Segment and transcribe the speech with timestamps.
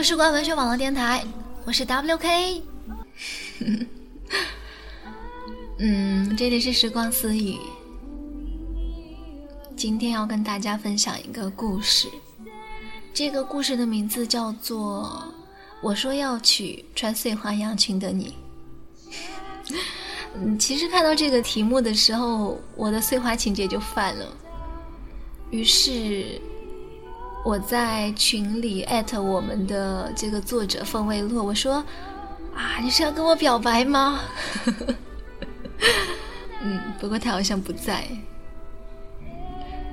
[0.00, 1.22] 就是关文学网络电台，
[1.66, 2.62] 我是 WK。
[5.76, 7.58] 嗯，这里是时光私语。
[9.76, 12.08] 今天要跟大家分享一个故事，
[13.12, 15.22] 这个故事的名字叫做
[15.82, 18.34] 《我说要娶穿碎花洋裙的你》。
[20.34, 24.26] 嗯，其实看到这个题目的时候，我的碎花情节就犯了。
[25.50, 26.40] 于是
[27.42, 31.84] 我在群里艾特我们的这个作者凤未落，我说
[32.54, 34.20] ：“啊，你是要跟我表白吗？”
[36.62, 38.06] 嗯，不过他好像不在。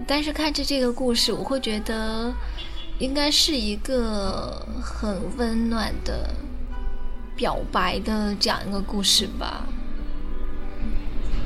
[0.05, 2.33] 但是看着这个故事，我会觉得
[2.99, 6.29] 应该是一个很温暖的
[7.35, 9.66] 表白的这样一个故事吧。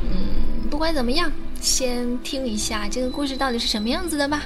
[0.04, 4.44] 嗯，不管怎么样，先听一下这个故事到底是什么样子的吧。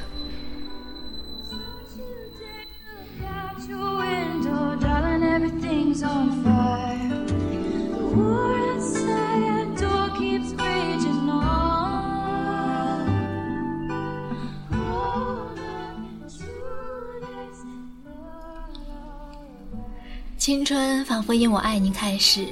[20.45, 22.49] 青春仿佛因我爱你开始，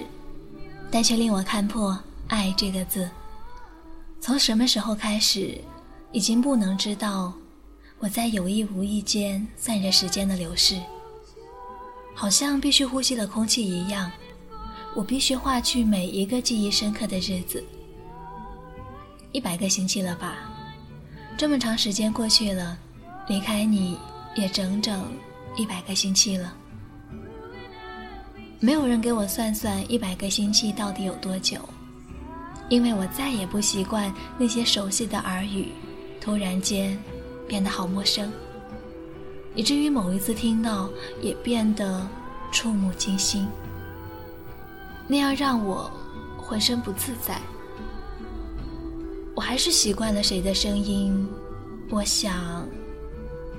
[0.89, 1.95] 但却令我看破
[2.27, 3.08] “爱”这个字。
[4.19, 5.61] 从什么时候开始，
[6.11, 7.31] 已经不能知道，
[8.00, 10.81] 我在有意无意间算着时间的流逝，
[12.16, 14.11] 好像必须呼吸的空气一样，
[14.95, 17.63] 我必须划去每一个记忆深刻的日子。
[19.33, 20.52] 一百个星期了吧，
[21.38, 22.75] 这么长时间过去了，
[23.28, 24.00] 离开你
[24.35, 25.13] 也整整
[25.55, 26.55] 一百个星期了。
[28.64, 31.58] 没有人给我算算一百个星期到底有多久，
[32.69, 35.68] 因为我再也不习惯那些熟悉的耳语，
[36.22, 36.97] 突然间
[37.46, 38.31] 变得好陌生，
[39.53, 40.90] 以至于某一次听到
[41.22, 42.07] 也变得
[42.53, 43.46] 触目惊心，
[45.09, 45.91] 那样让我
[46.38, 47.41] 浑身不自在。
[49.35, 51.28] 我还是习惯了谁的声音，
[51.90, 52.66] 我想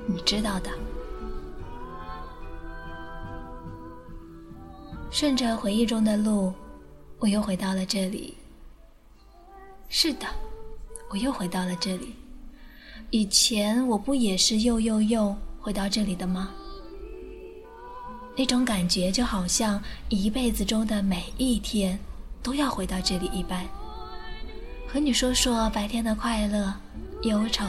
[0.06, 0.71] 你知道的。
[5.14, 6.52] 顺着回忆中的路，
[7.20, 8.34] 我又回到了这里。
[9.88, 10.26] 是的，
[11.08, 12.16] 我又回到了这里。
[13.10, 16.50] 以前我不也是又又又回到这里的吗？
[18.36, 21.97] 那种感觉就好像一辈子中的每一天
[22.42, 23.64] 都要回到这里一般，
[24.88, 26.74] 和你说说白天的快乐、
[27.22, 27.64] 忧愁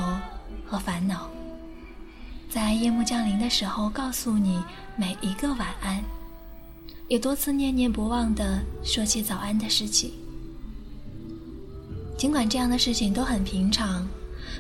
[0.66, 1.30] 和烦恼，
[2.50, 4.64] 在夜幕降临的时候告诉你
[4.96, 6.04] 每一个晚安。
[7.08, 10.12] 也多次念念不忘地说起早安的事情。
[12.18, 14.08] 尽管这样的事情都很平常，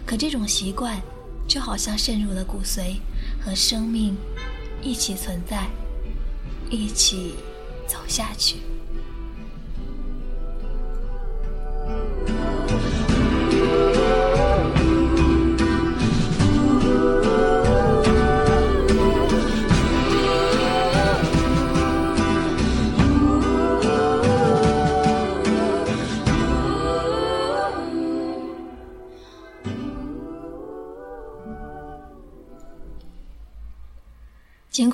[0.05, 1.01] 可这种习惯
[1.47, 2.97] 就好像渗入了骨髓，
[3.43, 4.15] 和生命
[4.83, 5.67] 一起存在，
[6.69, 7.33] 一起
[7.87, 8.57] 走下去。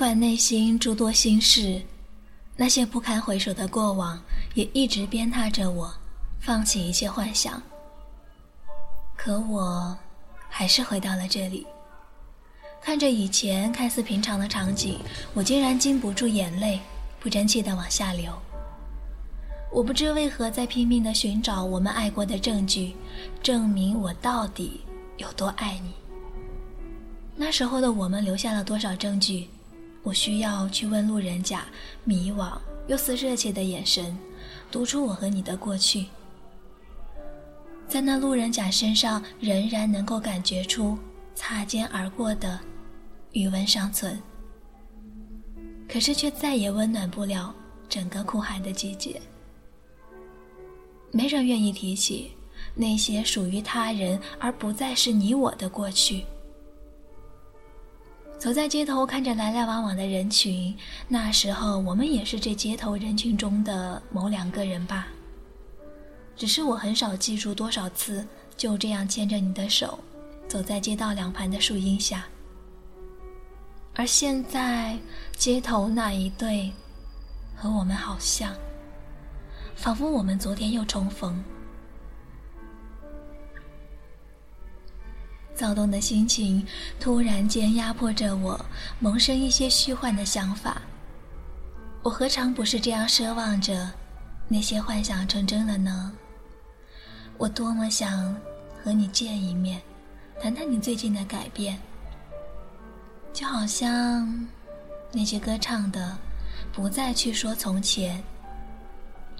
[0.02, 1.80] 管内心诸多心事，
[2.56, 4.20] 那些不堪回首的过往
[4.54, 5.94] 也一直鞭挞着我，
[6.40, 7.62] 放弃一切幻想。
[9.16, 9.96] 可我，
[10.48, 11.64] 还是回到了这里。
[12.80, 14.98] 看着以前看似平常的场景，
[15.34, 16.80] 我竟然禁不住眼泪，
[17.20, 18.36] 不争气的往下流。
[19.70, 22.96] 我不知为何在拼命的寻找我们爱过的证据，
[23.40, 24.80] 证明我到底
[25.18, 25.92] 有多爱你。
[27.36, 29.48] 那时候的我们留下了多少证据？
[30.02, 31.64] 我需要去问路人甲，
[32.04, 32.58] 迷惘
[32.88, 34.18] 又似热切的眼神，
[34.70, 36.06] 读出我和你的过去。
[37.86, 40.98] 在那路人甲身上，仍然能够感觉出
[41.34, 42.58] 擦肩而过的
[43.32, 44.18] 余温尚存，
[45.88, 47.54] 可是却再也温暖不了
[47.88, 49.20] 整个酷寒的季节。
[51.10, 52.32] 没人愿意提起
[52.74, 56.24] 那些属于他人而不再是你我的过去。
[58.42, 65.06] 走在街头，看着来来往往的人群，那时候我们也是这街头人群中的某两个人吧。
[66.34, 69.96] 只是我很少记住多少次就这样牵着你的手，
[70.48, 72.24] 走在街道两旁的树荫下。
[73.94, 74.98] 而现在，
[75.36, 76.72] 街头那一对，
[77.54, 78.52] 和我们好像，
[79.76, 81.40] 仿佛我们昨天又重逢。
[85.54, 86.66] 躁动的心情
[86.98, 88.58] 突然间压迫着我，
[88.98, 90.80] 萌生一些虚幻的想法。
[92.02, 93.90] 我何尝不是这样奢望着
[94.48, 96.12] 那些幻想成真了呢？
[97.38, 98.34] 我多么想
[98.82, 99.80] 和你见一面，
[100.40, 101.78] 谈谈你最近的改变。
[103.32, 104.46] 就好像
[105.12, 106.16] 那句歌唱的，
[106.72, 108.22] 不再去说从前，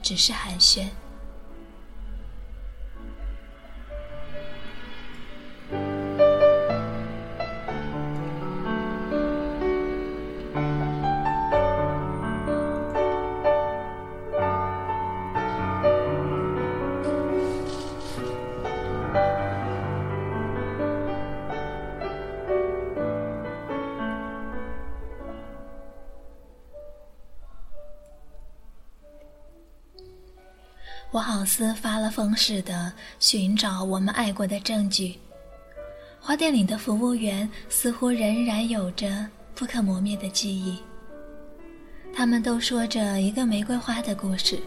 [0.00, 0.86] 只是寒暄。
[31.42, 35.18] 我好似发了疯似的寻找我们爱过的证据。
[36.20, 40.78] 花店里的服务员似乎仍然有着不可磨灭的记忆。
[42.14, 44.60] 他们都说着一个玫瑰花的故事，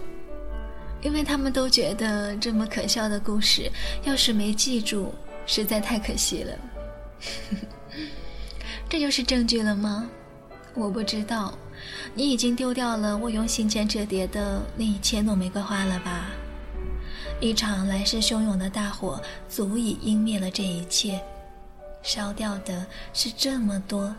[1.02, 3.72] 因为他们都觉得这么可笑的故事，
[4.04, 5.14] 要是没记住，
[5.46, 6.60] 实在太可惜了。
[8.90, 10.10] 这就是证据了吗？
[10.74, 11.58] 我不知道。
[12.14, 16.32] 你已经丢掉了我用信笺折叠的那一千朵玫瑰花了吧？
[17.42, 21.22] 一场来势汹涌的大火足以湮灭了这一切，
[22.02, 24.16] 烧掉的是这么多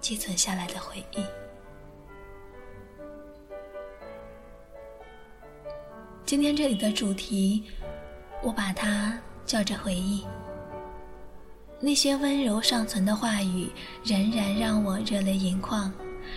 [0.00, 1.22] 寄存下来的回忆。
[6.24, 7.64] 今天这里的主题，
[8.42, 10.24] 我把它叫着回忆。
[11.78, 13.70] 那些温柔尚存的话语，
[14.02, 15.92] 仍然让我热泪盈眶。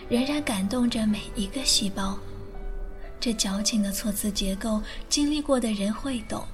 [0.10, 2.20] 仍然感动着每一个细胞，
[3.20, 6.46] 这矫情的措辞结构，经历过的人会懂。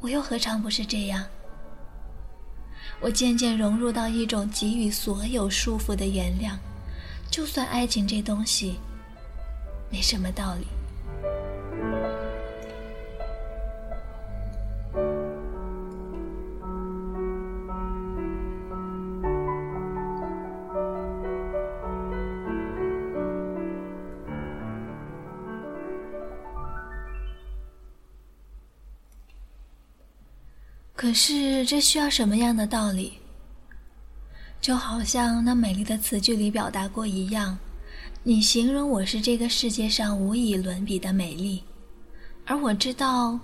[0.00, 1.24] 我又何尝不是这样？
[3.00, 6.56] 我渐渐融入到一种给予所有束缚的原谅，
[7.30, 8.78] 就算爱情这东西
[9.90, 10.66] 没什么道理。
[30.98, 33.12] 可是，这需要什么样的道理？
[34.60, 37.56] 就好像那美丽的词句里表达过一样，
[38.24, 41.62] 你形容我是这个世界上无以伦比的美丽，
[42.44, 43.38] 而我知道，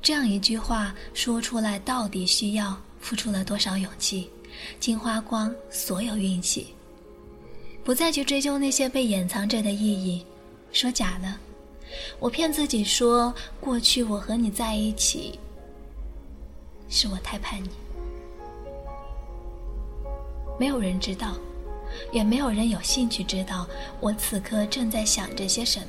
[0.00, 4.30] 这样一句话说出来到底需要付出了多少勇气，
[4.80, 6.68] 竟花光所有运气，
[7.84, 10.24] 不再去追究那些被掩藏着的意义，
[10.72, 11.38] 说假了，
[12.18, 15.38] 我骗自己说过去我和你在一起。
[16.88, 17.68] 是我太叛逆，
[20.58, 21.34] 没有人知道，
[22.12, 23.66] 也没有人有兴趣知道
[24.00, 25.86] 我此刻正在想着些什么。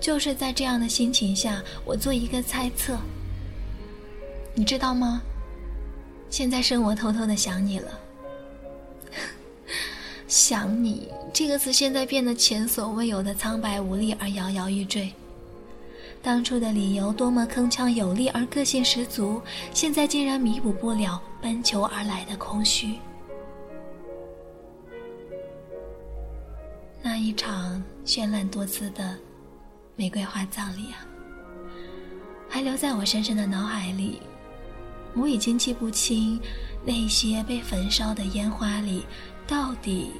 [0.00, 2.98] 就是在这样的心情下，我做一个猜测。
[4.54, 5.22] 你知道吗？
[6.30, 8.00] 现在是我偷偷的想你了。
[10.28, 15.12] 想你这个词现在变得前所未有的苍白无力而摇摇欲坠。
[16.24, 19.42] 当初的理由多么铿锵有力而个性十足，
[19.74, 22.98] 现在竟然弥补不了奔求而来的空虚。
[27.02, 29.18] 那一场绚烂多姿的
[29.96, 31.04] 玫瑰花葬礼啊，
[32.48, 34.22] 还留在我深深的脑海里。
[35.14, 36.40] 我已经记不清
[36.86, 39.04] 那些被焚烧的烟花里，
[39.46, 40.12] 到底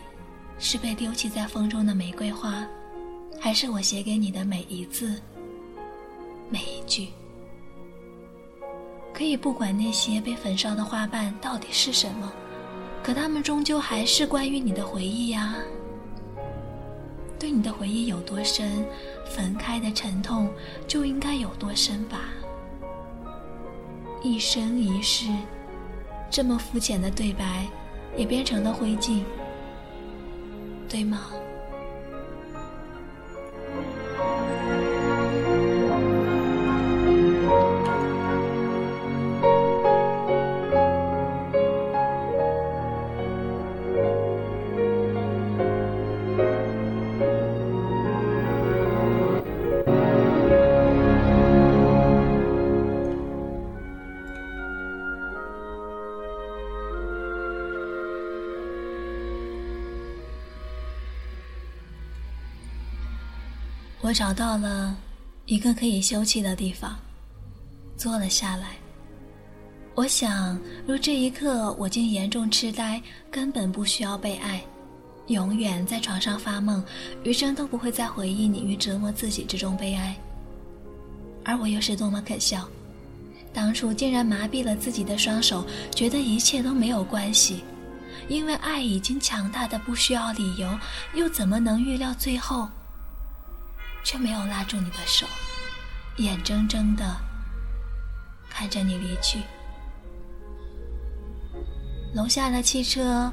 [0.59, 2.63] 是被丢弃在风中的玫瑰花，
[3.41, 5.19] 还是我写给你的每一字。
[6.55, 7.09] 每一句，
[9.13, 12.33] 可以不管那些被焚烧的花瓣到底是什么，
[13.03, 15.57] 可它们终究还是关于你的回忆呀。
[17.41, 18.87] 对你的回忆有多深，
[19.27, 20.49] 焚开的沉痛
[20.87, 22.21] 就应该有多深吧。
[24.23, 25.27] 一生一世，
[26.31, 27.67] 这么肤浅的对白，
[28.17, 29.25] 也变成了灰烬，
[30.89, 31.33] 对吗？
[64.15, 64.97] 找到了
[65.47, 66.97] 一个可以休憩的地方，
[67.97, 68.77] 坐了下来。
[69.97, 70.57] 我想，
[70.87, 74.63] 若这一刻我竟严重痴呆，根本不需要被爱，
[75.27, 76.83] 永远在床上发梦，
[77.25, 80.17] 余生都不会再回忆你与折磨自己之中悲哀。
[81.45, 82.69] 而我又是多么可笑，
[83.53, 87.65] 当初竟然麻痹了自己的双手，觉得一切都没有关系，
[88.29, 90.69] 因为爱已经强大的不需要理由，
[91.15, 92.69] 又怎么能预料最后
[94.05, 95.27] 却没有拉住你的手，
[96.19, 97.17] 眼睁睁的
[98.51, 99.43] 看着你离去。
[102.15, 103.33] 楼下的汽车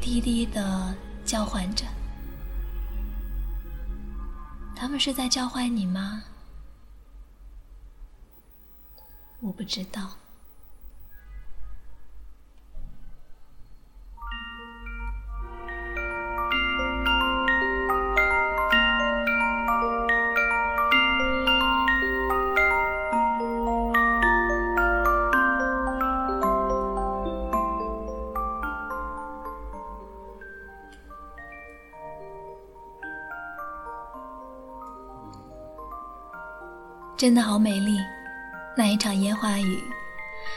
[0.00, 1.84] 低低的叫唤着，
[4.74, 6.22] 他们是在叫唤你吗？
[9.40, 10.10] 我不知道。
[37.26, 37.98] 真的好美丽，
[38.76, 39.82] 那一场烟花雨。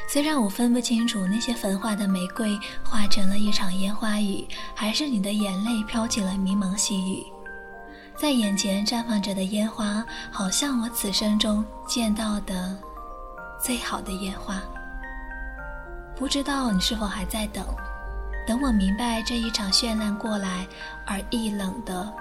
[0.08, 7.26] 虽然我分不清楚那些焚化的玫瑰化成了一场烟花雨，还是你的眼泪飘起了迷蒙细雨。
[8.16, 12.78] 在眼前绽放着的烟花，好像我此生中见到的
[13.60, 14.62] 最好的烟花。
[16.16, 17.66] 不知道你是否还在等，
[18.46, 20.68] 等我明白这一场绚烂过来
[21.08, 22.14] 而易冷的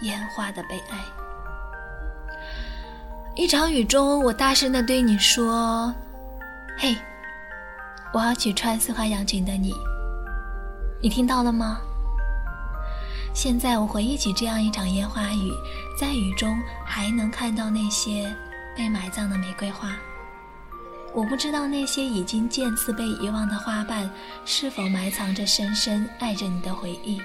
[0.00, 0.98] 烟花的悲哀。
[3.38, 5.94] 一场雨中，我大声的对你说
[6.80, 6.96] ：“嘿，
[8.10, 9.74] 我要去穿丝花洋裙的你，
[11.02, 11.78] 你听到了吗？”
[13.34, 15.52] 现在我回忆起这样一场烟花雨，
[16.00, 18.34] 在雨中还能看到那些
[18.74, 19.94] 被埋葬的玫瑰花。
[21.12, 24.10] 我不知道那些已经渐次被遗忘的花瓣，
[24.46, 27.20] 是否埋藏着深深爱着你的回忆。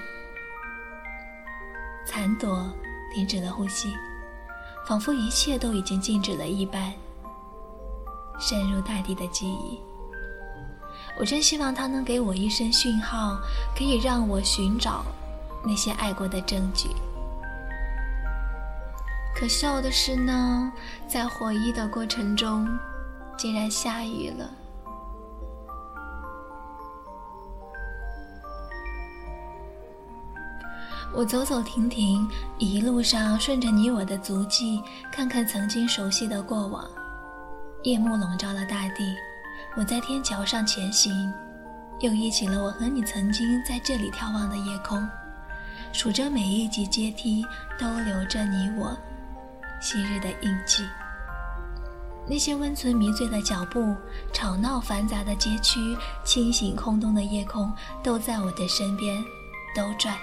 [2.04, 2.70] 残朵
[3.14, 3.90] 停止了呼吸。
[4.86, 6.92] 仿佛一切都已经静止了一般，
[8.38, 9.80] 渗入大地的记忆。
[11.18, 13.38] 我真希望他能给我一声讯号，
[13.76, 15.04] 可以让我寻找
[15.64, 16.88] 那些爱过的证据。
[19.34, 20.72] 可笑的是呢，
[21.06, 22.68] 在回忆的过程中，
[23.36, 24.50] 竟然下雨了。
[31.14, 32.26] 我走走停停，
[32.56, 36.88] 一路上顺着你我的足迹，看看曾经熟悉的过往。
[37.82, 39.14] 夜幕笼罩了大地，
[39.76, 41.12] 我在天桥上前行，
[42.00, 45.06] 又忆起了我和你曾经在这里眺望的夜空，
[45.92, 47.44] 数着每一级阶梯
[47.78, 48.96] 都留着你我
[49.82, 50.82] 昔日的印记。
[52.26, 53.94] 那些温存迷醉的脚步，
[54.32, 57.70] 吵闹繁杂的街区，清醒空洞的夜空，
[58.02, 59.22] 都在我的身边
[59.76, 60.16] 兜转。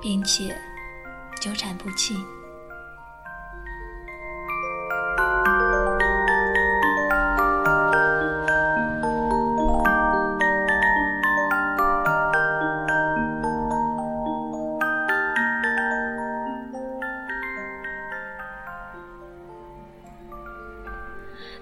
[0.00, 0.56] 并且
[1.40, 2.16] 纠缠不清。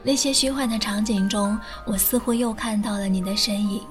[0.03, 3.83] 那些虚幻的场景中，我似乎又看到了你的身影。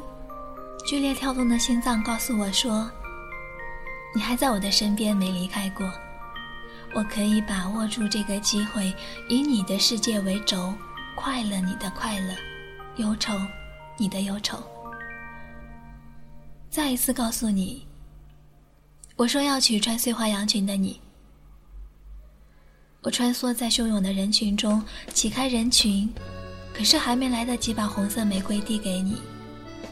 [0.88, 2.90] 剧烈跳动的心脏告诉我说。
[4.15, 5.91] 你还在我的身边，没离开过。
[6.93, 8.95] 我可以把握住这个机会，
[9.27, 10.74] 以你的世界为轴，
[11.15, 12.34] 快乐你的快乐，
[12.95, 13.34] 忧愁
[13.98, 14.57] 你的忧愁。
[16.69, 17.86] 再一次告诉你，
[19.17, 21.01] 我说要娶穿碎花洋裙的你。
[23.01, 24.81] 我穿梭在汹涌的人群中，
[25.13, 26.10] 挤开人群，
[26.74, 29.17] 可是还没来得及把红色玫瑰递给你，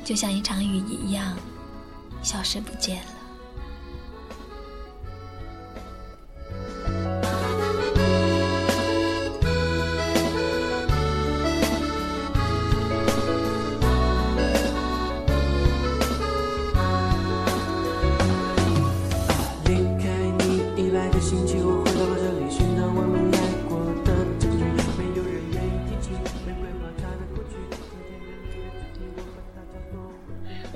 [0.05, 1.37] 就像一场雨一样，
[2.23, 3.12] 消失不见了。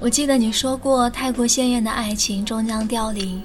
[0.08, 3.44] 我记得你说过，太过鲜艳的爱情终将凋零。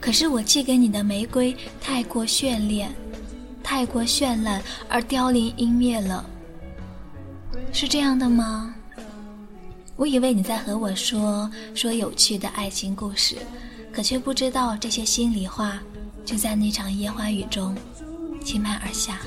[0.00, 2.86] 可是我寄给你的玫瑰太过绚丽，
[3.62, 6.24] 太过绚烂而凋零湮灭了，
[7.70, 8.74] 是这样的吗？
[9.94, 13.36] 我以为你在和我说说有趣的爱情故事，
[13.92, 15.78] 可却不知道这些心里话
[16.24, 17.76] 就在那场烟花雨中
[18.42, 19.18] 倾盆而下。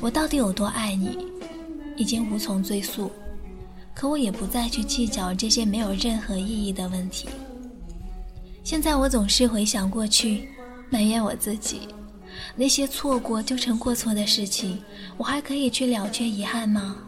[0.00, 1.18] 我到底有多爱你？
[1.96, 3.10] 已经无从追溯，
[3.96, 7.30] 可我也不再去计较这些没有任何意义的问题。
[8.62, 10.50] 现在我总是回想过去，
[10.90, 11.88] 埋怨我自己，
[12.54, 14.82] 那些错过就成过错的事情，
[15.16, 16.98] 我还可以去了却遗憾吗？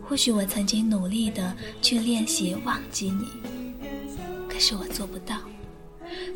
[0.00, 1.52] 或许我曾经努力的
[1.82, 3.26] 去练习忘记你，
[4.48, 5.36] 可是我做不到，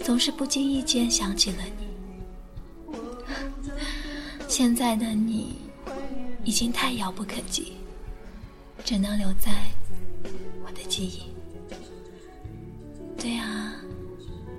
[0.03, 2.97] 总是不经意间想起了你。
[4.49, 5.63] 现在的你。
[6.47, 7.73] 已经太遥不可及，
[8.85, 9.51] 只能留在
[10.65, 11.23] 我的记忆。
[13.17, 13.73] 对啊，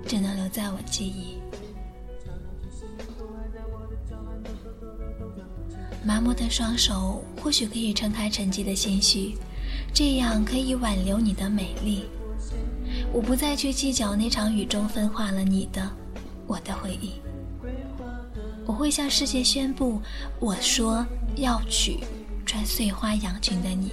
[0.06, 1.38] 只能留在我记忆。
[6.04, 9.36] 麻木的双手或许可以撑开沉寂的心绪，
[9.94, 12.06] 这样可以挽留你的美丽。
[13.12, 15.88] 我不再去计较那场雨中分化了你的、
[16.46, 17.12] 我的回忆。
[18.64, 20.02] 我会向世界宣布，
[20.40, 21.06] 我说。
[21.36, 21.98] 要娶
[22.46, 23.92] 穿碎花洋裙的你，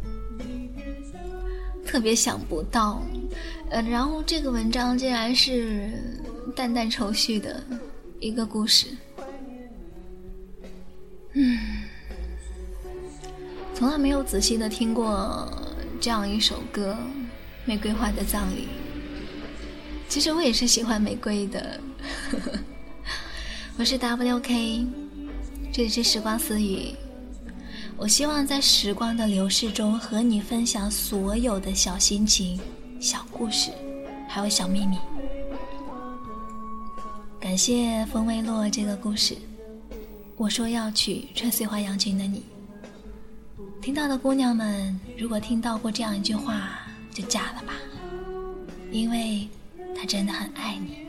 [1.85, 3.03] 特别想不到，
[3.69, 5.89] 呃，然后这个文章竟然是
[6.55, 7.61] 淡淡愁绪的
[8.19, 8.87] 一个故事。
[11.33, 11.57] 嗯，
[13.73, 15.51] 从来没有仔细的听过
[15.99, 16.93] 这样一首歌
[17.65, 18.63] 《玫瑰花的葬礼》。
[20.07, 21.79] 其实我也是喜欢玫瑰的。
[23.77, 24.85] 我是 WK，
[25.71, 26.93] 这里是时光私语。
[28.01, 32.59] 我希望在时光的流逝中和你分享所有的小心情、
[32.99, 33.69] 小故事，
[34.27, 34.97] 还有小秘密。
[37.39, 39.37] 感谢风微落这个故事。
[40.35, 42.41] 我说要娶穿碎花洋裙的你，
[43.83, 46.79] 听到的姑娘们，如果听到过这样一句话，
[47.13, 47.75] 就嫁了吧，
[48.91, 49.47] 因为
[49.95, 51.05] 他真的很爱你。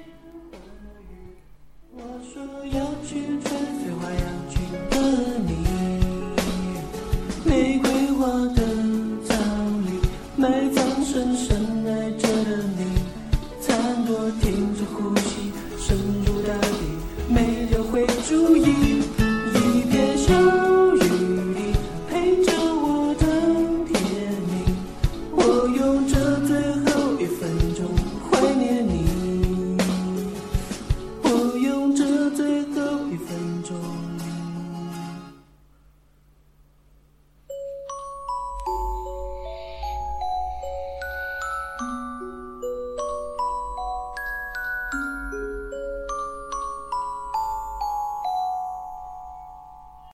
[1.95, 2.03] 我
[2.35, 3.32] 说要娶
[15.93, 16.32] 深深